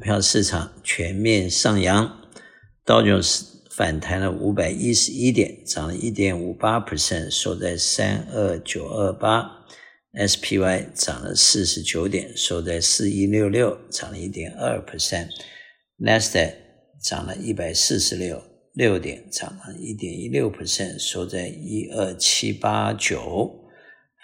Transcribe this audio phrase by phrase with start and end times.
[0.00, 2.22] 股票市场全面上扬，
[2.86, 9.66] 道琼斯反弹了五百一十一点，涨了一点五八 percent，收在三二九二八。
[10.14, 14.78] ；SPY 涨了四十九点，收在四一六六，涨了一点二。
[14.80, 16.54] percent；Nasdaq
[17.02, 18.42] 涨了一百四十六
[18.72, 23.54] 六点，涨了一点一六 percent，收在一二七八九，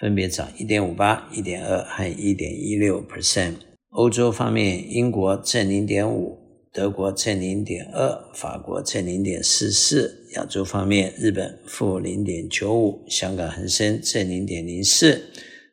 [0.00, 3.06] 分别涨一点五八、一点二和一点一六。
[3.06, 3.56] percent。
[3.96, 6.38] 欧洲方面，英国正零点五，
[6.70, 10.26] 德国正零点二，法国正零点四四。
[10.34, 15.18] 亚洲方面，日本负零点九五，香港恒生正零点零四，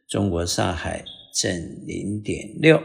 [0.07, 1.03] 中国上海
[1.35, 2.81] 正零点六。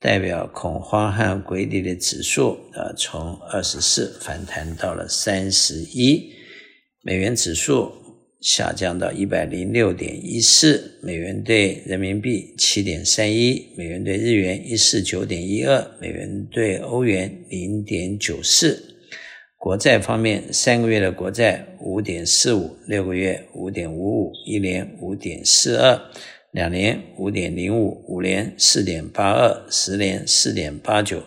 [0.00, 6.32] 代表恐慌和归离的指数，呃，从二十四反弹到了三十一。
[7.02, 8.01] 美元指数。
[8.42, 18.96] 下降到一百零六点一四，美元兑人民币七点三一，美元兑日元一四九点一二，美元兑欧元零点九四。
[19.56, 26.00] 国债方面，三个月的国债五点四五，六个月五点五五，一年五点四二，
[26.50, 31.22] 两年五点零五，五年四点八二，十年四点八九，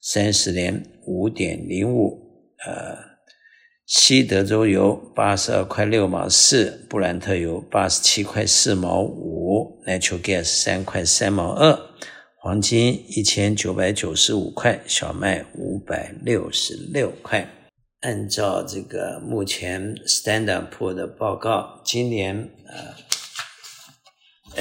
[0.00, 2.16] 三十年五点零五，
[2.64, 3.17] 呃。
[3.88, 11.74] 西德州油八十二块六毛四，布兰特油八十七块四毛五，Natural Gas 三块三毛二，
[12.36, 17.48] 黄金一千九百九十五块，小麦五百六十六块。
[18.00, 22.94] 按照这个目前 Standard Poor 的报告，今年呃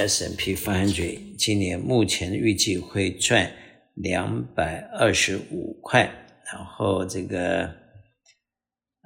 [0.06, 3.52] S n P 500今年目前预计会赚
[3.94, 6.10] 两百二十五块，
[6.46, 7.70] 然后这个。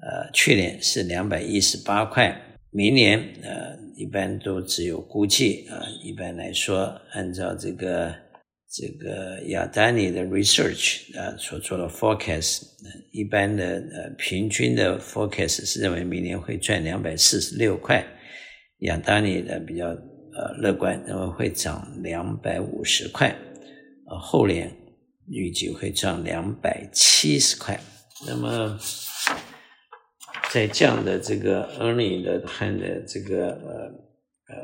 [0.04, 2.36] 呃，去年是两百一十八块，
[2.72, 8.12] 明年呃一般都只有估计啊、一般来说，按照这个
[8.68, 12.64] 这个亚丹尼的 research 啊、所做的 forecast，
[13.12, 18.04] 一般的呃平均的 forecast 是认为明年会赚两百四十六块，
[18.80, 23.30] 亚丹尼的比较呃乐观，认为会涨两百五十块，
[24.10, 24.76] 呃后年
[25.30, 27.80] 预计会涨两百七十块，
[28.26, 28.80] 那么。
[30.52, 34.58] 在这样的这个 earning 的和的这个呃呃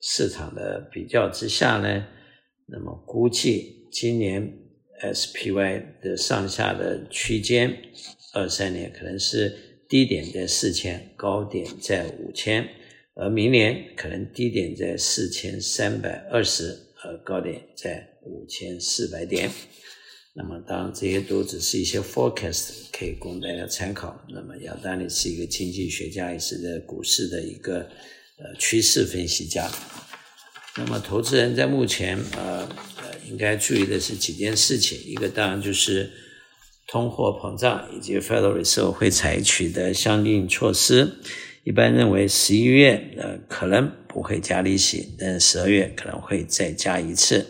[0.00, 2.06] 市场的比较之下呢，
[2.66, 4.50] 那么估计今年
[5.02, 7.76] SPY 的上下的区间，
[8.32, 9.54] 二三年可能是
[9.86, 12.66] 低点在四千，高点在五千，
[13.14, 16.74] 而明年可能低点在四千三百二十，
[17.04, 19.50] 而高点在五千四百点。
[20.34, 24.18] 那么，当然这些都只是一些 forecast，可以供大家参考。
[24.30, 29.70] 那么，亚当尼是一个经济学家，也是在股市的一个呃趋势分析家。
[30.78, 32.66] 那么，投资人在目前呃
[32.96, 36.10] 呃应该注意的是几件事情，一个当然就是
[36.88, 41.12] 通货膨胀以及 Federal Reserve 会采取的相应措施。
[41.64, 47.46] 一般认为十一月呃可能不会加利息，但十二月可能会再加一次。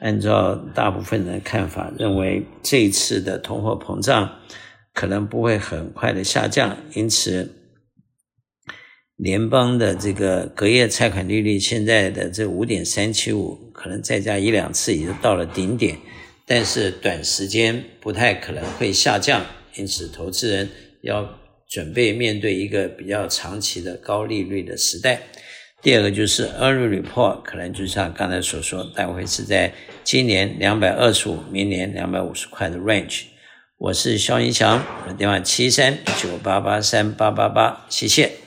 [0.00, 4.40] 按照大部分人的看法，认为这一次的通货膨胀
[4.94, 7.54] 可能不会很快的下降，因此
[9.16, 15.98] 联邦的这个隔夜贷款利率现在的这五点三七五，可能再加一两次也就到了顶点，
[16.46, 19.44] 但是短时间不太可能会下降，
[19.76, 20.68] 因此投资人
[21.02, 25.20] 要准备面对一个比较长期的高利率的时代。
[25.82, 29.72] 第二个就是 early report，可能就像刚才所说，大概是在
[30.04, 33.22] 今年两百二十五，明年两百五十块的 range。
[33.78, 38.39] 我是肖一强，我的电话七三九八八三八八八，谢谢。